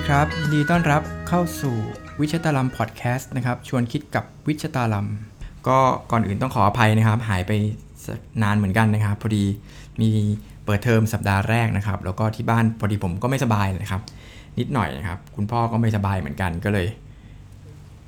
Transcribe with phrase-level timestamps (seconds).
[0.00, 1.76] ดีครับยินดีต้อนรับเข้าสู่
[2.20, 5.06] วิชตาลัมพอดแคสต์นะครับ ชวนคิดกับวิชตาลัม
[5.68, 5.78] ก็
[6.10, 7.52] ก่อนอื่นต้องขออภัยนะครับ หายไป
[8.42, 9.44] นานเหมือนกันนะครับ พอดี
[10.00, 10.10] มี
[10.64, 14.02] เปิดเทอมสัปดาห์แรกนะครับ แล้วก็ที่บ้านพอดีผมก็ไม่สบายเลยครับ
[14.58, 16.86] นิดหน่อยนะครับ คุณพ่อก็ไม่สบายเหมือนกันก็เลย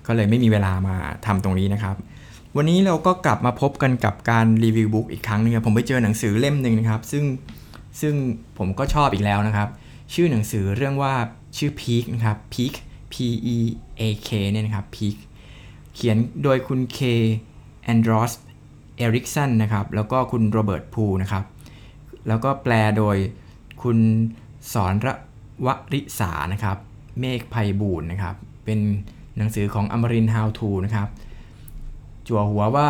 [0.06, 0.96] ก็เลยไม่มีเวลามา
[1.26, 1.96] ทำตรงนี้นะครับ
[2.56, 7.24] วันนี้เราก็กลับมาพบกันกับการรีวิวบุ๊กอีกครั้งนึงผมไปเจอหนังสือเล่มหนึ่งนะครับ ซึ่ง
[8.00, 8.14] ซึ่ง
[8.58, 9.68] ผมก็ชอบอีกแล้วนะครับ
[10.12, 11.14] ชื่อหนังสือเรื่องว่า
[11.56, 12.74] ชื่อ Peak นะครับ Peak
[13.12, 13.14] P
[13.56, 13.58] E
[14.00, 15.16] A K เนี่ยนะครับ Peak
[15.94, 16.98] เขียนโดยคุณเค
[17.84, 18.32] แอนเดอร์ส
[18.96, 21.44] เอริกสันนะครับ แล้วก็คุณโรเบิร์ตพูลนะครับ
[22.28, 23.16] แล้วก็แปลโดย
[23.82, 23.98] คุณ
[24.72, 25.14] สอนระ
[25.66, 26.76] วริษานะครับ
[27.20, 28.80] เมฆภัยบูรณ์นะครับ เป็น
[29.36, 31.08] หนังสือของอมรินทร์ How to นะครับ
[32.28, 32.88] จั่วหัวว่า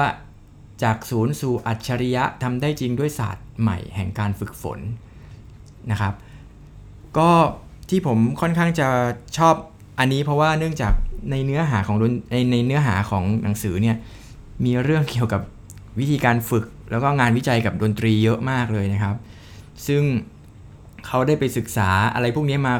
[0.82, 4.78] จากศูนย์สู่อัจฉริยะทำได้จริงด้วยศาสตร์ใหม่แห่งการฝึกฝน
[5.90, 6.14] นะครับ
[7.18, 7.30] ก็
[7.90, 8.88] ที่ผมค่อนข้างจะ
[9.38, 9.54] ชอบ
[9.98, 10.92] อันนี้เพราะว่าเนื่องจาก
[11.30, 11.96] ในเนื้อหาของ
[12.32, 13.96] ในในเนื้อหาของหนังสือเนี่ย
[14.64, 15.42] มีเรื่องเกี่ยวกับ
[15.98, 19.16] วิธีการฝึก แล้วก็งานวิจัยกับดนตรีเยอะมากเลยนะครับ
[19.86, 20.02] ซึ่ง
[21.06, 22.74] เขาได้ไปศึกษาอะไรพวกนี้มา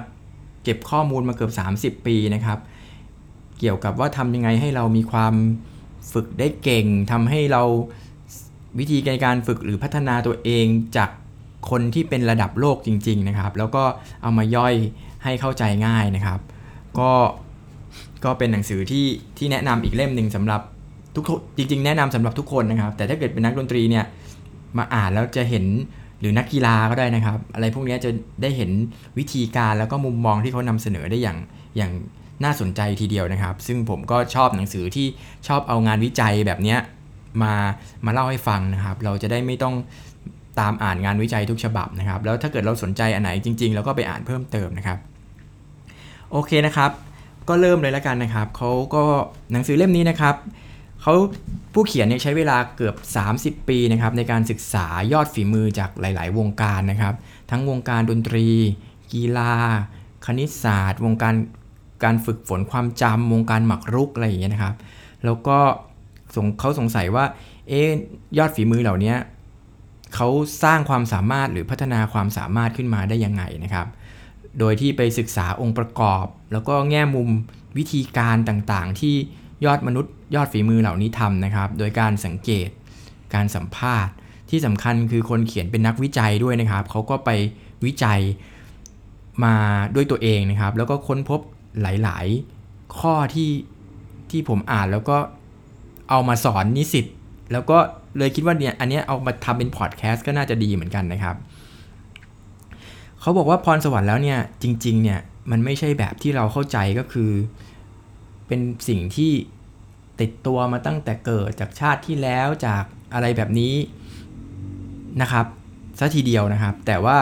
[0.65, 1.53] เก็บข้อมูลมาเกือบ
[1.99, 2.59] 30 ปีนะครับ
[3.59, 5.35] เกี่ยวกับว่าทำยังไงให้เรามีความ
[6.13, 7.63] ฝึกได้เก่งทำให้เรา
[8.79, 11.11] วิธีในการฝึกหรือพัฒนาตัวเองจาก
[11.71, 13.85] คนที่เป็นระดับโลกจริง ๆนะครับ แล้วก็
[14.23, 14.75] เอามาย่อย
[15.25, 16.41] ให้เข้าใจง่ายนะครับ
[16.99, 17.11] ก็
[18.25, 19.07] ก็เป็นหนังสือที่
[19.39, 20.61] ที่แนะนำอีกเล่มหนึ่งสำหรับ
[21.15, 21.25] ทุก
[21.57, 24.05] จริง ๆ แนะนำสำหรับทุกคนนะครับ แต่ถ้าเกิดเป็นนักดนตรีเนี่ย
[24.79, 25.65] มาอ่านแล้วจะเห็น
[26.21, 28.11] หรือนักกีฬาก็ได้นะครับ อะไรพวกนี้จะ
[28.43, 28.71] ได้เห็น
[29.19, 31.39] วิธีการแล้วก็มุมมองที่เขานำเสนอได้อย่าง
[31.77, 31.93] อย่าง
[32.45, 35.07] น่าสนใจทีเดียวนะครับ ซึ่งผมก็ชอบหนังสือที่
[35.49, 36.77] ชอบเอางานวิจัยแบบนี้
[37.43, 37.55] มา
[38.05, 39.75] มาเล่าให้ฟังนะครับ เราจะได้ไม่ต้อง
[40.61, 44.99] ตามอ่านงานวิจัยทุกฉบับนะครับ แล้วถ้าเกิดเราสนใจอันไหนจริงๆเราก็ไปอ่านเพิ่มเติมนะครับ
[46.31, 46.91] โอเคนะครับ
[47.49, 49.03] ก็เริ่มเลยแล้วกันนะครับ เขาก็
[49.53, 50.35] หนังสือเล่มนี้นะครับ
[51.03, 51.15] เขา
[51.75, 52.97] ผู้เขียนเนี่ยใช้เวลาเกือบ
[53.63, 57.15] 30 ปีนะครับในการศึกษายอดฝีมือจากหลาย ๆ วงการนะครับ
[57.51, 58.47] ทั้งวงการดนตรี
[59.13, 59.53] กีฬา
[60.27, 61.35] คณิตศาสตร์ วงการ
[62.05, 64.75] การฝึกฝนความจำวงการหมักรุกอะไรอย่างเงี้ยนะครับ
[65.25, 65.59] แล้วก็
[66.59, 67.25] เขาสงสัยว่า
[67.69, 67.83] เอ๊
[68.39, 69.15] ยอดฝีมือเหล่านี้
[70.15, 70.29] เขา
[70.63, 73.87] สร้างความสามารถหรือพัฒนาความสามารถขึ้นมาได้ยังไงนะครับ
[74.59, 77.29] โดยที่ไปศึกษาองค์ประกอบ แล้วก็แง่มุม
[77.79, 79.15] วิธีการต่างๆ ที่
[79.65, 82.69] ยอดมนุษย์ยอดฝีมือเหล่านี้ทำนะครับ โดยการสังเกต
[83.35, 84.13] การสัมภาษณ์
[84.51, 87.31] ที่สำคัญคือคนเขียนเป็นนักวิจัยด้วยนะครับ เขาก็ไป
[87.85, 88.21] วิจัย
[89.45, 89.55] มา
[89.95, 91.41] ด้วยตัวเองนะครับ แล้วก็ค้นพบ
[91.81, 92.27] หลาย
[92.63, 93.51] ๆ ข้อที่
[94.31, 95.17] ที่ผมอ่านแล้วก็
[96.11, 97.07] เอามาสอนนิสิต
[97.53, 97.79] แล้วก็
[98.19, 101.37] เลยคิดว่าเนี่ยอันนี้เอามาทำเป็นพอดแคสต์ก็น่าจะดีเหมือนกันนะครับ
[103.21, 105.21] เขาบอกว่าพรสวรรค์แล้วเนี่ยจริงๆเนี่ย
[105.51, 107.31] มันไม่ใช่แบบที่เราเข้าใจก็คือ
[108.47, 109.33] เป็นสิ่งที่
[110.21, 113.75] ติดตัวมาตั้งแต่เกิดจากชาติที่แล้วจากอะไรแบบนี้
[115.23, 115.47] นะครับ
[115.99, 117.19] ซะทีเดียวนะครับ แต่ว่า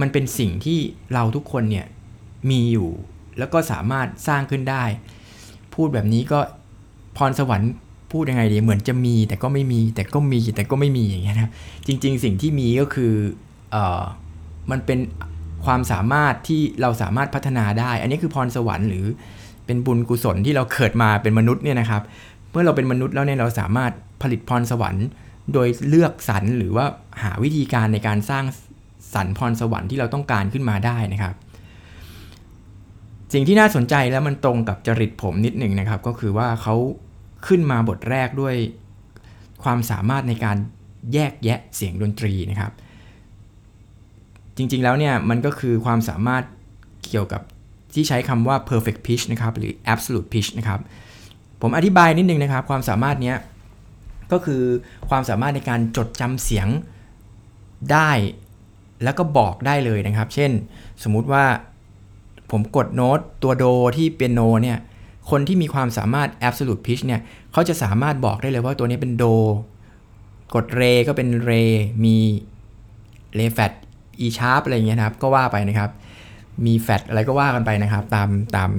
[0.00, 0.78] มันเป็นสิ่งที่
[1.14, 1.86] เราทุกคนเนี่ย
[2.50, 2.90] มีอยู่
[3.38, 4.84] แล้วก็สามารถสร้างขึ้นได้
[5.74, 6.40] พูดแบบนี้ก็
[7.16, 7.72] พรสวรรค์
[8.12, 11.52] พูดยังไงดีเหมือนจะมีแต่ก็ไม่มีแต่ก็มีแต่ก็ไม่มีอย่างเงี้ยนะ
[11.86, 13.12] จริง ๆ สิ่งที่มีก็คือ
[13.70, 14.02] เออ
[14.70, 14.98] มันเป็น
[15.64, 19.04] ความสามารถที่เราสามารถพัฒนาได้ อันนี้คือพรสวรรค์หรือ
[19.66, 22.02] เป็นบุญกุศลที่เราเกิดมาเป็นมนุษย์เนี่ยนะครับ
[22.50, 23.92] เมื่อเราเป็นมนุษย์แล้วเนี่ยเราสามารถ
[24.22, 25.06] ผลิตพรสวรรค์
[25.52, 26.86] โดยเลือกสรรหรือว่า
[27.22, 28.44] หาวิธีการในการสร้าง
[29.14, 31.34] สรรพรสวรรค์ที่เราต้องการขึ้นมาได้นะครับ
[33.32, 36.76] สิ่งที่น่าสนใจแล้วมันตรงกับจริตผมนิดหนึ่งนะครับ ก็คือว่าเขา
[37.46, 38.54] ขึ้นมาบทแรกด้วย
[39.62, 40.56] ความสามารถในการ
[41.12, 42.72] แยกแยะเสียงดนตรีนะครับ
[44.56, 46.42] จริงๆแล้วเนี่ยมันก็คือความสามารถ
[47.08, 47.42] เกี่ยวกับ
[47.94, 50.80] ที่ใช้คำว่า perfect pitch นะครับหรือ absolute pitch นะครับ
[51.62, 53.34] ผมอธิบายนิดนึงนะครับ ความสามารถนี้
[54.32, 54.62] ก็คือ
[55.10, 56.68] ความสามารถในการจดจำเสียง
[57.92, 58.10] ได้
[59.04, 60.50] แล้วก็บอกได้เลยนะครับ เช่น
[61.02, 61.44] สมมุติว่า
[62.50, 63.64] ผมกดโน้ตตัวโด
[63.96, 64.78] ที่เป็นโนเนี่ย
[65.30, 67.20] คนที่มีความสามารถ absolute pitch เนี่ย
[67.52, 69.24] เขาจะสามารถบอกได้เลยว่าตัวนี้เป็นโด
[70.54, 71.52] กดเรก็เป็นเร
[72.04, 72.16] มี
[73.34, 73.72] เรแฟต
[74.20, 75.90] อีชาร์ปอะไรเงี้ยนะครับ ก็ว่าไปนะครับ
[76.66, 78.70] มีแฟตอะไรก็ว่ากันไปนะครับ ตามตาม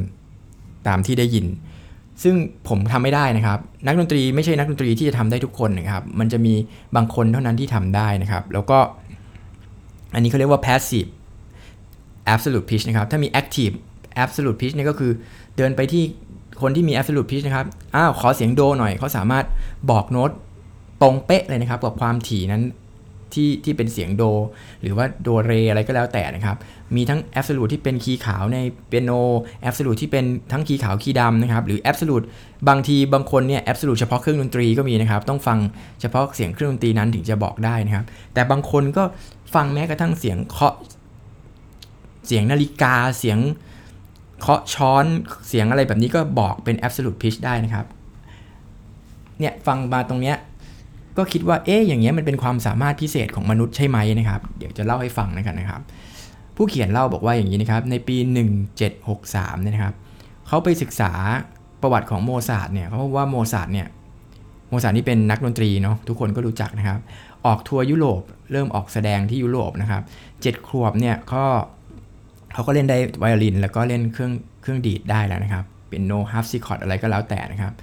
[0.88, 1.46] ตามที่ได้ยิน
[2.24, 2.36] ซึ่ง
[2.68, 6.54] ผมทำไม่ได้นะครับ นักดนตรีไม่ใช่นักดนตรีที่จะทำได้ทุกคนนะครับ มันจะมี
[6.96, 8.80] บางคนเท่านั้นที่ทำได้นะครับ แล้วก็
[10.14, 11.10] อันนี้เขาเรียกว่า passive
[12.34, 13.76] absolute pitch นะครับ ถ้ามี active
[14.24, 15.12] absolute pitch นี่ก็คือ
[15.58, 16.04] เดินไปที่
[16.64, 19.46] คนที่มี absolute pitch นะครับ อ้าว ขอเสียงโดหน่อย เขาสามารถ
[19.90, 20.32] บอกโน้ต
[21.02, 22.64] ตรงเป๊ะเลยนะครับ กับความถี่นั้น
[23.34, 24.24] ที่ที่เป็นเสียงโด
[24.82, 26.58] หรือว่าโดเรอะไรก็แล้วแต่นะครับ
[26.96, 28.58] มีทั้งแอบสูตที่เป็นคีย์ขาวใน
[28.88, 29.12] เปียโน
[29.62, 32.24] แอบสูตที่เป็นทั้งคีย์ขาวคีย์ดำนะครับ หรือแอบสูต
[32.70, 35.60] บางทีบางคนเนี่ยแอบสูตเฉพาะเครื่องดนตรีก็มีนะครับ ต้องฟัง
[36.02, 39.04] เฉพาะเสียงเครื่องดนตรีนั้นถึงจะบอกได้นะครับ แต่บางคนก็
[39.56, 40.76] ฟังแม้กระทั่งเสียงเคาะ
[42.28, 43.40] เสียงนาฬิกาเสียง
[44.44, 45.06] เคาะช้อน
[45.48, 47.86] เสียงอะไรแบบนี้ก็บอกเป็น absolute pitch ได้นะครับ
[49.40, 50.38] เนี่ยฟังมาตรงเนี้ย
[51.18, 55.82] ก็คิดว่าเอ๊ะอย่างเงี้ยมันเป็นความสามารถพิเศษของมนุษย์ใช่ไหมนะครับ เดี๋ยวจะเล่าให้ฟังนะครับนะครับ
[56.56, 58.18] ผู้เขียนเล่าบอกว่าอย่างนี้นะครับ ในปี
[58.90, 59.96] 1763เนี่ยนะครับ
[60.48, 61.12] เขาไปศึกษา
[61.82, 63.88] ประวัติของโมซาร์ทเนี่ยเขาบอกว่าโมซาร์ทเนี่ย
[64.70, 67.00] โมซาร์ทนี่เป็นนักดนตรีเนาะทุกคนก็รู้จักนะครับ
[67.46, 70.02] ออกทัวร์ยุโรปเริ่มออกแสดงที่ยุโรปนะครับ
[70.42, 71.44] เจ็ดขวบเนี่ยก็
[72.54, 77.74] เขาก็เล่นได้ไวโอลิน แล้วก็เล่นเครื่องเครื่องดีดได้แล้วนะครับ เปียโนฮาร์ปซิคอร์ดอะไรก็แล้วแต่นะครับ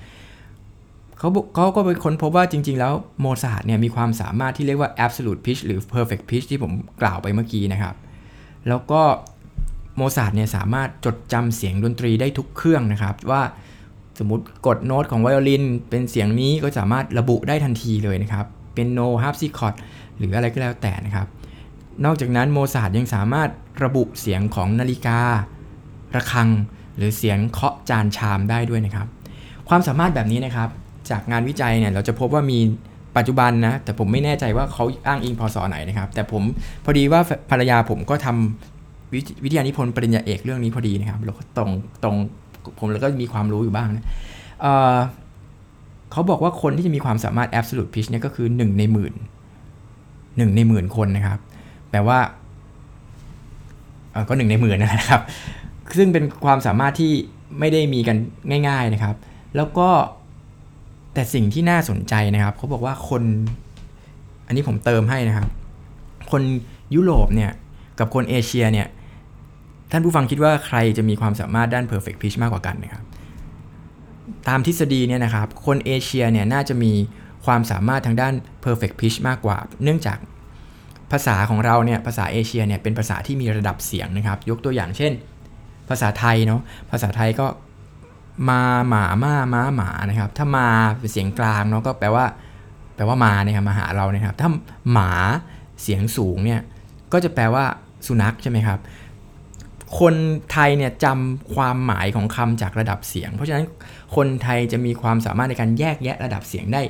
[1.19, 6.73] เขาเขาก็เป็นคนพบว่าจริง ๆ แล้วโมซาร์ทเนี่ยมีความสามารถที่เรียกว่า absolute pitch หรือ perfect pitch ที่ผม
[7.03, 7.95] กล่าวไปเมื่อกี้นะครับ
[8.69, 9.03] แล้วก็
[9.97, 13.43] โมซาร์ทเนี่ยสามารถจดจำเสียงดนตรีได้ทุกเครื่องนะครับ ว่า
[14.19, 19.75] สมมติกดโน้ตของไวโอลิน เป็นเสียงนี้ก็สามารถระบุได้ทันทีเลยนะครับเปียโนฮาร์ปซิคอร์ด
[20.19, 21.27] หรืออะไรก็แล้วแต่นะครับ
[22.05, 23.49] นอกจากนั้นโมซาร์ทยังสามารถ
[23.85, 25.21] ระบุเสียงของนาฬิกา
[26.15, 26.49] ระฆัง
[26.97, 29.07] หรือเสียงเคาะจานชามได้ด้วยนะครับ
[29.69, 30.69] ความสามารถแบบนี้นะครับ
[31.11, 32.59] จากงานวิจัยเนี่ยเราจะพบว่ามี
[33.17, 36.43] ปัจจุบันนะแต่ผมไม่แน่ใจว่าเขาอ้างอิงพ.ศ.ไหนนะครับ แต่ผม
[36.85, 37.21] พอดีว่า
[37.51, 41.71] ภรรยาผมก็ทำวิทยานิพนธ์ปริญญาเอกเรื่องนี้พอดีนะครับเราก็ตรง
[42.03, 42.17] ตรง
[42.79, 44.05] ผมแล้วก็มีความรู้อยู่บ้างนะ
[44.61, 49.15] เเขาบอกว่าคนที่จะมีความสามารถ absolute pitch เนี่ยก็คือ 1 ในหมื่น
[50.37, 51.39] หนึ่งในหมื่นคนนะครับ
[51.91, 52.19] แปลว่า
[54.29, 55.23] ก็หนึ่งในหมื่นนะครับ
[55.99, 57.13] ซึ่งเป็นความสามารถที่
[57.59, 58.17] ไม่ได้มีกัน
[58.69, 59.17] ง่าย ๆนะครับ
[59.57, 59.89] แล้วก็
[61.15, 63.23] แต่สิ่งที่น่าสนใจนะครับเขาบอกว่าคน
[64.47, 65.49] อันนี้ผมเติมให้นะครับ
[66.31, 66.43] คน
[66.95, 67.51] ยุโรปเนี่ย
[67.99, 68.87] กับคนเอเชียเนี่ย
[69.91, 73.05] ท่านผู้ฟังคิดว่าใครจะมีความสามารถด้าน perfect pitch มากกว่ากันนะครับ
[74.49, 76.93] ตามทฤษฎีเนี่ยนะครับ คนเอเชียเนี่ยน่าจะมี
[77.47, 78.35] ความสามารถทางด้าน
[78.65, 80.19] perfect pitch มากกว่า เนื่องจาก
[81.13, 85.13] ภาษาของเราเนี่ยภาษาเอเชียเนี่ยเป็นภาษาที่มีระดับเสียงนะครับ ยกตัวอย่างเช่น
[85.89, 86.61] ภาษาไทยเนาะ
[86.91, 87.47] ภาษาไทยก็
[88.49, 90.69] มาหมามาม้าหมานะครับ ถ้ามา
[90.99, 92.25] เป็นเสียงกลางเนาะก็แปลว่า
[92.95, 94.49] แปลว่ามานะครับมาหาเรานะครับ ถ้า
[94.93, 95.13] หมา
[95.83, 96.61] เสียงสูงเนี่ย
[97.13, 97.65] ก็จะแปลว่า
[98.07, 98.79] สุนัขใช่ไหมครับ
[100.01, 100.15] คน
[100.53, 103.67] ไทยเนี่ยจำความหมายของคำจากระดับเสียง เพราะฉะนั้น
[104.17, 106.83] คนไทยจะมีความสามารถในการแยกแยะระดับเสียงได้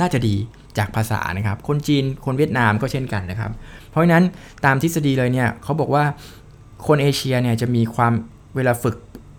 [0.00, 0.36] น่าจะดี
[0.78, 3.50] จากภาษานะครับ คนจีนคนเวียดนามก็เช่นกันนะครับ
[3.90, 4.24] เพราะฉะนั้น
[4.64, 6.04] ตามทฤษฎีเลยเนี่ยเขาบอกว่า
[6.86, 8.12] คนเอเชียเนี่ยจะมีความ
[8.56, 8.96] เวลาฝึก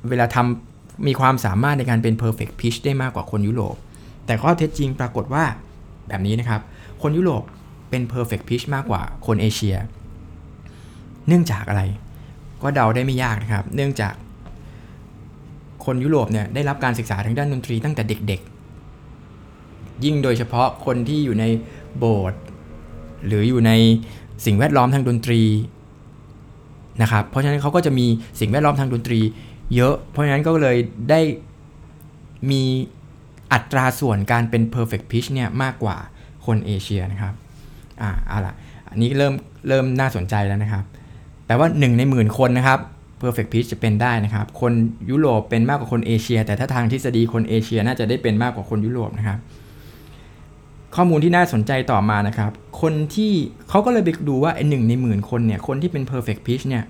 [0.10, 3.76] เวลาทำมีความสามารถในการเป็น perfect pitch ได้มากกว่าคนยุโรป
[4.26, 5.44] แต่ข้อเท็จจริงปรากฏว่า
[6.08, 6.62] แบบนี้นะครับ
[7.02, 7.44] คนยุโรป
[7.90, 9.76] เป็น perfect pitch มากกว่าคนเอเชีย
[11.28, 11.84] เนื่องจากอะไร
[12.64, 14.14] ก็เดาได้ไม่ยากนะครับ เนื่องจาก
[15.86, 18.42] คนยุโรปเนี่ยได้รับการศึกษาทางด้านดนตรีตั้งแต่เด็ก
[20.04, 21.46] ยิ่งโดยเฉพาะคนที่อยู่ใน
[21.98, 22.42] โบสถ์
[23.28, 23.72] หรืออยู่ใน
[24.46, 25.42] สิ่งแวดล้อมทางดนตรี
[27.02, 28.06] นะครับ เพราะฉะนั้นเขาก็จะมี
[28.40, 29.20] สิ่งแวดล้อมทางดนตรี
[29.76, 30.78] เยอะ เพราะฉะนั้นก็เลย
[31.10, 31.22] ได้
[32.52, 32.64] มี
[33.54, 35.98] อัตราส่วนการเป็น perfect pitch เนี่ยมากกว่า
[36.46, 37.34] คนเอเชียนะครับ
[38.02, 38.54] อ่าเอาล่ะ
[38.90, 39.34] อันนี้เริ่ม
[39.68, 40.84] เริ่มน่าสนใจแล้วนะครับ
[41.48, 42.80] แต่ว่า 1 ในหมื่นคนนะครับ
[43.22, 44.74] perfect pitch จะเป็นได้นะครับ คน
[45.10, 49.40] ยุโรปเป็นมากกว่าคนเอเชีย แต่ถ้าทางทฤษฎีคนเอเชียน่าจะได้เป็นมากกว่าคนยุโรปนะครับ
[50.96, 53.32] ข้อมูลที่น่าสนใจต่อมานะครับ คนที่
[53.70, 56.84] เขาก็เลยไปดูว่าไอ้หนึ่งในหมื่นคนเนี่ย คนที่เป็น perfect pitch เนี่ย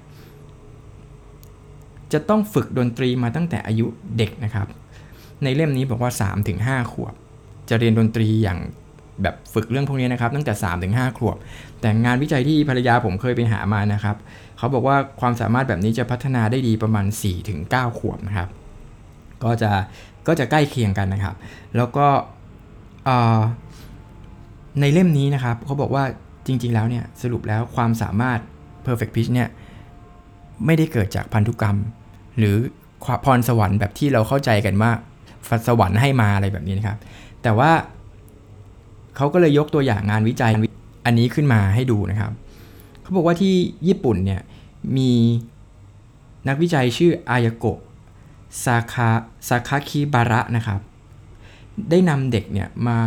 [2.13, 3.85] จะต้องฝึกดนตรีมาตั้งแต่อายุ
[4.17, 4.67] เด็กนะครับ
[5.43, 6.11] ในเล่มนี้บอกว่า
[6.51, 7.13] 3-5 ขวบ
[7.69, 8.59] จะเรียนดนตรีอย่าง
[9.21, 10.53] แบบฝึกเรื่องพวกนี้นะครับ ตั้งแต่
[10.87, 11.37] 3-5 ขวบ
[11.81, 14.15] แต่งานวิจัยที่ภรรยาผมเคยไปหามานะครับ
[14.57, 17.05] เขาบอกว่าความสามารถแบบนี้จะพัฒนาได้ดีประมาณ
[17.51, 18.49] 4-9 ขวบนะครับ
[19.43, 19.71] ก็จะ
[20.27, 21.35] ก็จะใกล้เคียงกันนะครับ
[21.75, 22.07] แล้วก็
[24.79, 26.03] ในเล่มนี้นะครับเขาบอกว่า
[26.47, 28.39] จริง ๆ แล้วเนี่ยสรุปแล้วความสามารถ
[28.85, 29.49] perfect pitch เนี่ย
[30.65, 31.77] ไม่ได้เกิดจากพันธุกรรม
[32.37, 32.55] หรือ
[33.25, 34.91] พรสวรรค์แบบที่เราเข้าใจกันว่า
[35.67, 36.97] สวรรค์ให้มาอะไรแบบนี้นะครับ
[37.43, 37.71] แต่ว่า
[39.15, 40.51] เขาก็เลยยกตัวอย่างงานวิจัย
[41.05, 42.31] อันนี้ขึ้นมาให้ดูนะครับ
[43.01, 43.53] เขาบอกว่าที่
[43.87, 44.41] ญี่ปุ่นเนี่ย
[44.97, 45.11] มี
[46.47, 47.79] นักวิจัยชื่ออายโกะ
[48.63, 49.09] ซาคา
[49.47, 50.79] ซาคาคิบาระนะครับ
[51.89, 52.97] ได้นำเด็กเนี่ยมา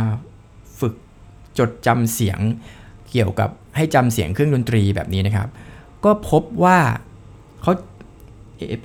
[1.59, 2.39] จดจำเสียง
[3.11, 5.49] เกี่ยวกับให้จำเสียงเครื่องดนตรีแบบนี้นะครับ
[6.05, 6.77] ก็พบว่า
[7.61, 7.73] เขา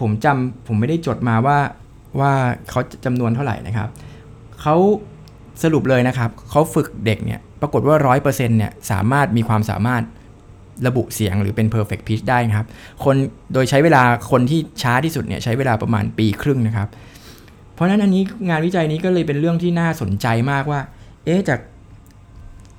[0.01, 1.59] ผมจำผมไม่ได้จดมาว่า
[2.21, 2.33] ว่า
[2.71, 3.89] เขาจำนวนเท่าไหร่นะครับ
[4.63, 4.77] เขา
[5.63, 10.03] สรุปเลยนะครับเขาฝึกเด็กเนี่ยปรากฏว่า 100%เนี่ยสามารถมีความสามารถ
[10.87, 12.69] ระบุเสียงหรือเป็น perfect pitch ได้ครับ
[13.05, 13.17] คน
[13.53, 16.89] โดยใช้เวลาคนที่ช้าที่สุดเนี่ยใช้เวลาประมาณปีครึ่งนะครับ
[17.75, 20.81] เพราะฉะนั้นอันนี้งานวิจัยนี้ก็เลยเป็นเรื่องที่น่าสนใจมากว่า
[21.25, 21.61] เอ๊ะจาก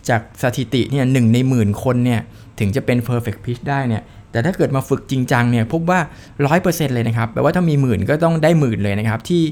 [0.09, 2.21] จากสถิติเนี่ยหนึ่งในหมื่นคนเนี่ย
[2.59, 5.99] ถึงจะเป็น perfect pitch ได้เนี่ยแต่ถ้าเกิดมาฝึกจริงจังเนี่ยพบว่า
[6.47, 9.43] 100%เลยนะครับแปลว่าถ้ามีหมื่นก็ต้องได้หมื่นเลยนะครับที่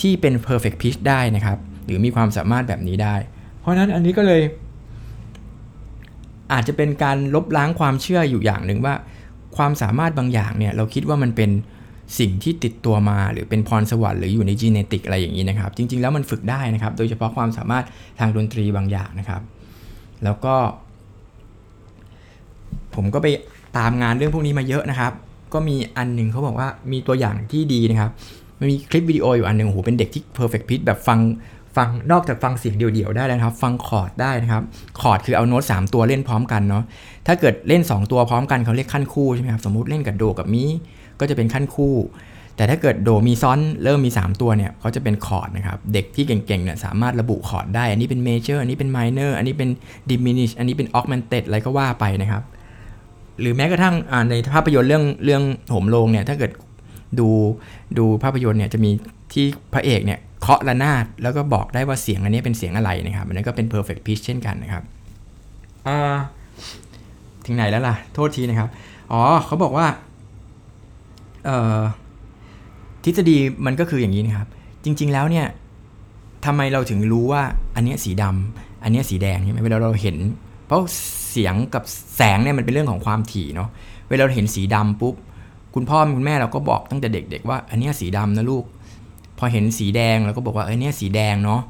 [0.00, 3.14] ที่เป็น perfect pitch ได้นะครับ หรือมีความสามารถแบบนี้ได้
[3.60, 4.42] เพราะนั้นอันนี้ก็เลย
[6.52, 8.94] อาจจะเป็นการลบล้างความเชื่ออยู่อย่างหนึ่งว่า
[9.56, 11.50] ความสามารถบางอย่างเนี่ยเราคิดว่ามันเป็น
[12.18, 17.84] สิ่งที่ติดตัวมาหรือเป็นพรสวรรค์หรืออยู่ใน genetic อะไรอย่างนี้นะครับ จริง ๆ แล้วมันฝึกได้นะครับ โดยเฉพาะความสามารถ
[18.18, 19.42] ทางดนตรีบางอย่างนะครับ
[20.24, 20.54] แล้วก็
[22.94, 23.26] ผมก็ไป
[23.78, 25.12] ตามงานเรื่องพวกนี้มาเยอะนะครับ
[25.52, 28.10] ก็มีอันหนึ่งเขาบอกว่ามีตัวอย่างที่ดีนะครับ
[28.58, 31.18] มันมีคลิปวิดีโออยู่อันหนึ่งโอ้โหเป็นเด็กที่ perfect pitch แบบฟัง
[31.76, 34.62] ฟังนอกจากฟังเสียงเดี่ยวๆได้แล้วครับ ฟังคอร์ดได้นะครับ
[35.00, 36.84] คอร์ดคือเอาโน้ต3ตัวเล่นพร้อมกันเนาะ
[37.26, 40.64] ถ้าเกิดเล่น 2 ตัวพร้อมกันเขาเรียกขั้นคู่ใช่ไหมครับสมมติเล่นกับโดกับมี
[41.20, 41.94] ก็จะเป็นขั้นคู่
[42.56, 49.70] แต่ถ้าเกิดโดมีซ้อนเริ่มมี 3 ตัวเนี่ยเขาจะเป็นคอร์ดนะครับ เด็กที่เก่งๆเนี่ยสามารถระบุคอร์ดได้ อันนี้เป็น major อันนี้เป็น minor อันนี้เป็น
[50.10, 52.42] diminish อันนี้เป็น augmented อะไรก็ว่าไปนะครับ
[53.40, 53.94] หรือแม้กระทั่ง
[54.30, 56.52] ในภาพยนตร์เรื่องเรื่องโหมโรงเนี่ยถ้าเกิด
[57.18, 57.28] ดู
[57.98, 58.90] ดูภาพยนตร์เนี่ยจะมี
[59.32, 59.44] ที่
[59.74, 64.82] พระเอกเนี่ยเคาะระนาดแล้วก็บอกได้ว่าเสียงอันนี้เป็นเสียงอะไรนะครับอันนี้ก็เป็น perfect pitch เช่นกันนะครับ
[67.46, 68.68] ถึงไหนแล้วล่ะ โทษทีนะครับ
[69.12, 69.86] อ๋อเขาบอกว่า
[73.04, 74.48] ทฤษฎีมันก็คืออย่างนี้นะครับ
[74.84, 75.46] จริง ๆ แล้วเนี่ย
[76.44, 77.42] ทำไมเราถึงรู้ว่า
[77.76, 80.16] อันนี้สีดำอันนี้สีแดงใช่ไหมเวลาเราเห็น
[80.66, 80.80] เพราะ
[81.30, 81.82] เสียงกับ
[82.16, 83.68] แสงเนี่ยมันเป็นเรื่องของความถี่เนาะ
[84.08, 85.14] เวลาเราเห็นสีดำปุ๊บ
[85.74, 88.64] คุณพ่อคุณแม่เราก็บอกตั้งแต่เด็ก ๆ ว่า อันนี้สีดำนะลูก
[89.38, 91.60] พอเห็นสีแดงเราก็บอกว่าเออเนี่ยสีแดงเนาะ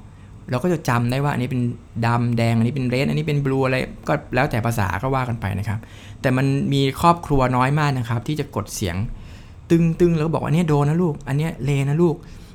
[0.51, 1.63] เราก็จะจำได้ว่าอันนี้เป็น
[2.07, 3.77] ดำแดง อันนี้เป็นเรดอันนี้เป็นบลูอะไร
[4.09, 5.79] ก็แล้วแต่ภาษาก็ว่ากันไปนะครับ
[6.21, 8.97] แต่มันมีครอบครัวน้อยมากนะครับ ที่จะกดเสียง
[9.71, 12.15] ตึงตึงแล้วก็บอกอันนี้โดนะลูก อันนี้เลนะลูก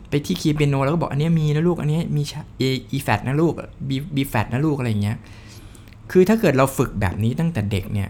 [0.09, 2.23] ไปที่คีย์เปียโนแล้วก็บอกอันนี้มีนะลูก อันนี้มี
[2.57, 3.53] เอีแฟตนะลูก
[3.89, 5.17] บีบีแฟตนะลูกอะไรอย่างเงี้ย
[6.11, 8.09] คือถ้าเกิดเราฝึกแบบนี้ตั้งแต่เด็กเนี่ย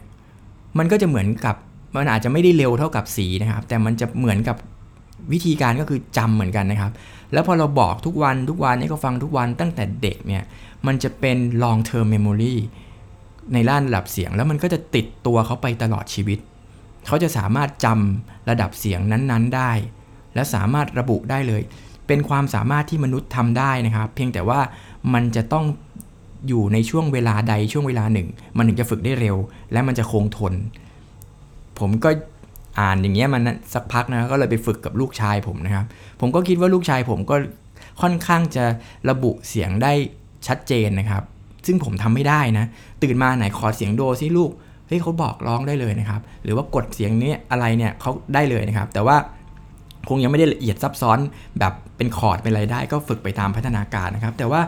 [0.77, 1.55] มันก็จะเหมือนกับ
[1.95, 4.57] มันอาจจะไม่ได้เร็วเท่ากับสีนะครับ แต่มันจะเหมือนกับ
[5.31, 6.91] วิธีการก็คือจำเหมือนกันนะครับ
[7.33, 10.43] แล้วพอเราบอกทุกวันทุกวันให้เขาฟังทุกวันตั้งแต่เด็กเนี่ย
[10.87, 12.55] มันจะเป็น long term memory
[13.53, 16.39] ในด้านระดับเสียง แล้วมันก็จะติดตัวเขาไปตลอดชีวิต
[17.07, 19.71] เขาจะสามารถจำระดับเสียงนั้นๆได้
[20.35, 21.61] และสามารถระบุได้เลย
[22.07, 24.59] เป็นความสามารถที่มนุษย์ทำได้นะครับ เพียงแต่ว่า
[25.13, 25.65] มันจะต้อง
[26.47, 29.37] อยู่ในช่วงเวลาใดช่วงเวลาหนึ่ง มันถึงจะฝึกได้เร็ว
[29.71, 30.53] และมันจะคงทน
[31.79, 32.09] ผมก็
[32.79, 33.41] อ่านอย่างเงี้ยมัน
[33.73, 35.85] สักพักนะก็เลยไปฝึกกับลูกชายผมนะครับ
[36.19, 37.35] ผมก็คิดว่าลูกชายผมก็
[38.01, 38.65] ค่อนข้างจะ
[39.09, 39.93] ระบุเสียงได้
[40.47, 41.23] ชัดเจนนะครับ
[41.65, 42.65] ซึ่งผมทำไม่ได้นะ
[43.03, 44.51] ตื่นมาไหนขอเสียงโดสิลูก
[44.87, 49.17] เฮ้ยเขาบอกร้องได้เลยนะครับ หรือว่ากดเสียงนี้อะไรเนี่ยเขาได้เลยนะครับ แต่ว่า
[50.09, 51.19] คงยังไม่ได้ละเอียดซับซ้อน
[51.59, 54.61] แบบเป็นคอร์ดเป็นอะไรได้ก็ฝึกไปตามพัฒนาการนะครับ แต่ว่า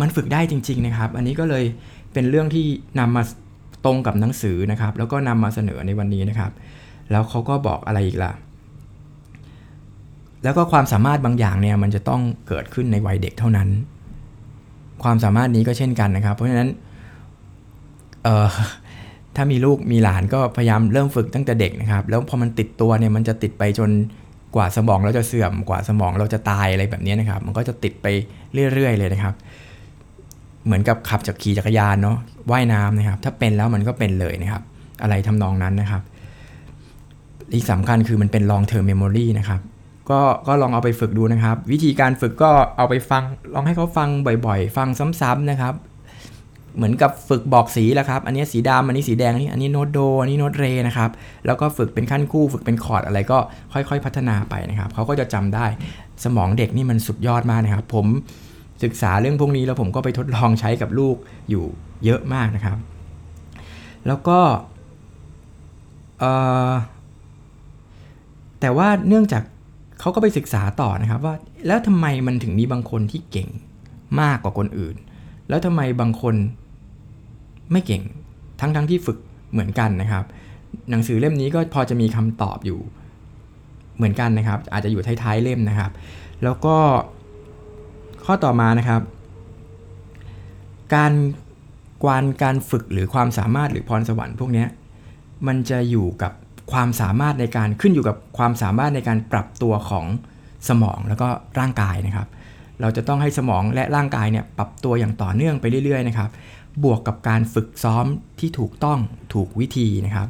[0.00, 1.64] มันฝึกได้จริง ๆนะครับ อันนี้ก็เลย
[2.12, 2.66] เป็นเรื่องที่
[2.98, 3.22] นำมา
[3.84, 6.52] ตรงกับหนังสือนะครับ แล้วก็นำมาเสนอในวันนี้นะครับ
[7.10, 8.32] แล้วเขาก็บอกอะไรอีกล่ะ
[10.44, 13.68] แล้วก็ความสามารถบางอย่างเนี่ยมันจะต้องเกิดขึ้นในวัยเด็กเท่านั้น
[15.02, 16.68] ความสามารถนี้ก็เช่นกันนะครับ เพราะฉะนั้น
[18.24, 18.48] เอ่อ
[19.36, 23.90] ถ้ามีลูกมีหลานก็พยายามเริ่มฝึกตั้งแต่เด็กนะครับ แล้วพอมันติดตัวเนี่ยมันจะติดไปจน
[24.56, 28.06] กว่าสมองเราจะเสื่อมกว่าสมองเราจะตายอะไรแบบนี้นะครับ มันก็จะติดไป
[28.72, 29.34] เรื่อย ๆ เลยนะครับ
[30.64, 32.16] เหมือนกับขับจากขี่จักรยานเนาะ
[32.50, 34.62] ว่ายน้ำนะครับ ถ้าเป็นแล้วมันก็เป็นเลยนะครับ
[35.02, 36.02] อะไรทำนองนั้นนะครับ
[37.54, 39.60] อีกสำคัญคือมันเป็น long term memory นะครับ
[40.10, 43.22] ก็ก็ลองเอาไปฝึกดูนะครับ วิธีการฝึกก็เอาไปฟัง
[43.54, 44.08] ลองให้เขาฟัง
[44.46, 44.88] บ่อยๆ ฟัง
[45.20, 45.74] ซ้ำๆนะครับ
[46.76, 51.10] เหมือนกับฝึกบอกสีแหละครับ อันนี้สีดำอันนี้สีแดง อันนี้อันนี้โน้ตโด อันนี้โน้ตเรนะครับ
[51.46, 53.38] แล้วก็ฝึกเป็นขั้นคู่ ฝึกเป็นคอร์ดอะไรก็
[53.72, 55.66] ค่อยๆ พัฒนาไปนะครับ เขาก็จะจำได้
[56.24, 58.06] สมองเด็กนี่มันสุดยอดมากนะครับ ผม
[58.84, 61.16] ศึกษาเรื่องพวกนี้แล้วผมก็ไปทดลองใช้กับลูก
[61.50, 61.64] อยู่
[62.04, 62.78] เยอะมากนะครับ
[64.06, 64.38] แล้วก็
[68.60, 69.42] แต่ว่าเนื่องจาก
[70.00, 71.34] เขาก็ไปศึกษาต่อนะครับว่า
[71.66, 73.48] แล้วทำไมมันถึงมีบางคนที่เก่ง
[74.20, 74.96] มากกว่าคนอื่น
[75.48, 76.34] แล้วทำไมบางคน
[77.72, 78.02] ไม่เก่ง
[78.60, 79.18] ทั้งๆทที่ฝึก
[79.52, 80.24] เหมือนกันนะครับ
[80.90, 82.80] หนังสือเล่มนี้ก็พอจะมีคำตอบอยู่
[83.96, 85.90] เหมือนกันนะครับ อาจจะอยู่ท้ายๆเล่มนะครับ
[86.42, 86.76] แล้วก็
[88.24, 89.00] ข้อต่อมานะครับ
[90.94, 91.12] การ
[92.02, 94.64] กวนการฝึกหรือความสามารถหรือพรสวรรค์พวกนี้
[95.46, 96.32] มันจะอยู่กับ
[96.72, 100.06] ความสามารถในการขึ้นอยู่กับความสามารถในการปรับตัวของ
[100.68, 102.28] สมองแล้วก็ร่างกายนะครับ
[102.80, 106.30] เราจะต้องให้สมองและร่างกายเนี่ยปรับตัวอย่างต่อเนื่องไปเรื่อยๆนะครับ
[106.84, 108.06] บวกกับการฝึกซ้อม
[108.40, 108.98] ที่ถูกต้อง
[109.34, 110.28] ถูกวิธีนะครับ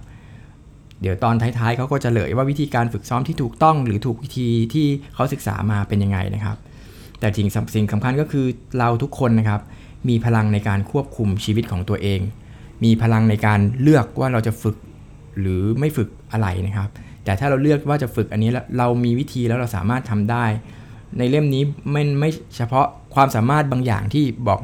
[1.00, 6.56] เดี๋ยวตอนท้ายๆเขาก็จะเลยว่าวิธีการฝึกซ้อมที่ถูกต้อง หรือถูกวิธีที่เขาศึกษามาเป็นยังไงนะครับ
[7.20, 8.46] แต่จริงสิ่งสำคัญก็คือ
[8.78, 9.60] เราทุกคนนะครับ
[10.08, 12.20] มีพลังในการควบคุมชีวิตของตัวเอง
[12.84, 14.76] มีพลังในการเลือกว่าเราจะฝึก
[15.40, 16.88] หรือไม่ฝึกอะไรนะครับ
[17.24, 20.44] แต่ถ้าเราเลือกว่าจะฝึกอันนี้เรามีวิธีแล้วเราสามารถทำได้
[21.18, 24.60] ในเล่มนี้ไม่ไม่เฉพาะ ความสามารถบางอย่างที่บอก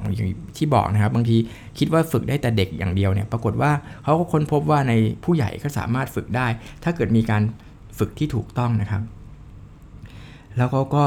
[0.56, 1.36] ที่บอกนะครับ บางที
[1.78, 3.72] คิดว่าฝึกได้แต่เด็กอย่างเดียวเนี่ยปรากฏว่า
[4.04, 4.92] เขาก็ค้นพบว่าใน
[5.24, 6.46] ผู้ใหญ่ก็สามารถฝึกได้
[6.84, 7.42] ถ้าเกิดมีการ
[7.98, 9.02] ฝึกที่ถูกต้องนะครับ
[10.56, 11.04] แล้วเขาก็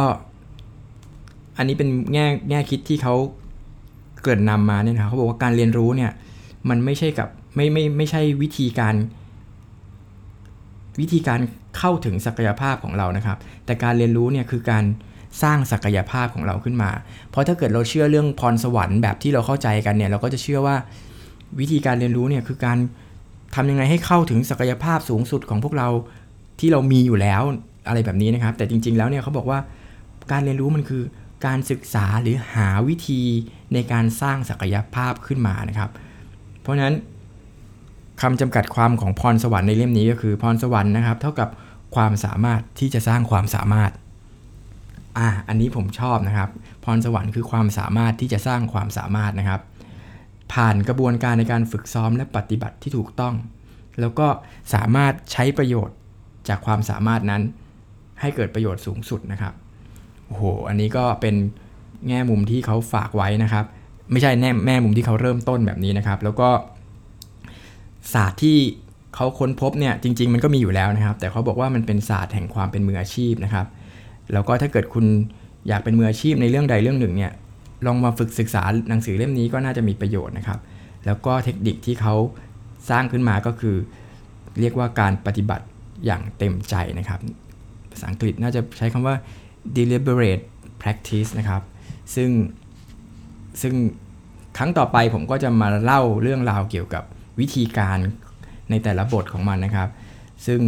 [1.58, 3.16] อันนี้เป็นแง่แง่คิดที่เขา
[4.24, 6.12] เกิดนำมาเนี่ยนะเขาบอกว่าการเรียนรู้เนี่ย
[6.70, 8.96] มันไม่ใช่กับไม่ไม่ไม่ใช่วิธีการ
[11.00, 11.40] วิธีการ
[11.78, 14.84] เข้าถึงศักยภาพของเรานะครับ แต่การเรียนรู้เนี่ยคือการ
[15.42, 16.92] สร้างศักยภาพของเราขึ้นมา
[17.30, 20.76] เพราะถ้าเกิดเราเชื่อเรื่องพรสวรรค์แบบที่เราเข้าใจกันเนี่ย เราก็จะเชื่อว่า
[21.60, 22.78] วิธีการเรียนรู้เนี่ยคือการ
[23.56, 25.88] ทำยังไงให้เข้าถึงศักยภาพสูงสุดของพวกเรา
[26.60, 27.42] ที่เรามีอยู่แล้ว
[27.88, 29.60] อะไรแบบนี้นะครับ แต่จริง ๆ แล้วเนี่ยเขาบอกว่า
[30.32, 31.04] การเรียนรู้มันคือ
[31.46, 33.22] การศึกษาหรือหาวิธี
[33.74, 35.90] ในการสร้างศักยภาพขึ้นมานะครับ
[36.62, 36.96] เพราะฉะนั้น
[38.22, 41.50] คำจำกัดความของพรสวรรค์ในเล่มนี้ก็คือพรสวรรค์นะครับ เท่ากับ
[41.96, 43.92] ความสามารถที่จะสร้างความสามารถ
[45.18, 46.50] อะอันนี้ผมชอบนะครับ
[46.84, 49.62] พรสวรรค์คือความสามารถที่จะสร้างความสามารถนะครับ
[50.54, 53.36] ผ่านกระบวนการในการฝึกซ้อมและปฏิบัติที่ถูกต้อง
[54.00, 54.28] แล้วก็
[54.74, 55.96] สามารถใช้ประโยชน์
[56.50, 57.42] จากความสามารถนั้น
[58.22, 59.54] ให้เกิดประโยชน์สูงสุดนะครับ
[60.26, 61.36] โอ้โหอันนี้ก็เป็น
[62.08, 63.66] แง่มุมที่เขาฝากไว้นะครับ
[64.12, 66.50] ไม่ใช่แน่แม่มุมที่เขาเริ่มต้นแบบนี้นะครับ แล้วก็
[68.14, 68.58] ศาสตร์ที่
[69.16, 73.66] เขาค้นพบเนี่ยจริง ๆ มันก็มีอยู่แล้วนะครับ แต่เขาบอกว่ามันเป็นศาสตร์แห่งความเป็นมืออาชีพนะครับ
[74.34, 75.06] แล้วก็ถ้าเกิดคุณ
[75.68, 77.32] อยากเป็นมืออาชีพในเรื่องใดเรื่องหนึ่งเนี่ย
[77.86, 80.60] ลองมาฝึกศึกษาหนังสือเล่มนี้ก็น่าจะมีประโยชน์นะครับ
[81.06, 82.16] แล้วก็เทคนิคที่เขา
[82.90, 83.76] สร้างขึ้นมาก็คือ
[84.60, 85.66] เรียกว่าการปฏิบัติ
[86.06, 87.20] อย่างเต็มใจนะครับ
[87.92, 89.16] ภาษาอังกฤษน่าจะใช้คำว่า
[89.78, 90.44] deliberate
[90.82, 91.62] practice นะครับ
[92.16, 92.30] ซึ่ง
[93.62, 93.74] ซึ่ง
[94.58, 97.04] ครั้งต่อไปผมก็จะมาเล่าเรื่องราวเกี่ยวกับ
[97.40, 97.98] วิธีการ
[98.70, 99.90] ในแต่ละบทของมันนะครับ
[100.46, 100.60] ซึ่ง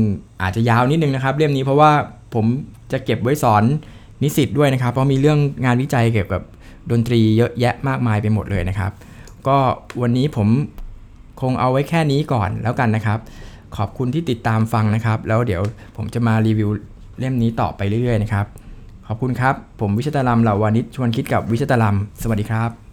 [0.42, 1.92] อาจจะยาวนิดนึงนะครับ เล่มนี้เพราะว่า
[2.34, 2.46] ผม
[2.92, 3.64] จะเก็บไว้สอน
[4.24, 6.42] นิสิตด้วยนะครับ เพราะมีเรื่องงานวิจัยเกี่ยวกับ
[6.92, 8.92] ดนตรีเยอะแยะมากมายไปหมดเลยนะครับ
[9.48, 9.58] ก็
[10.02, 10.48] วันนี้ผม
[11.42, 13.20] คงเอาไว้แค่นี้ก่อนแล้วกันนะครับ
[13.78, 15.62] ขอบคุณที่ติดตามฟังนะครับ แล้วเดี๋ยว
[15.98, 16.70] ผมจะมารีวิว
[17.20, 18.46] เล่มนี้ต่อไปเรื่อยๆนะครับ
[19.08, 22.91] ขอบคุณครับ ผมวิชตาลัมเหล่าวานิชชวนคิดกับวิชตาลัม สวัสดีครับ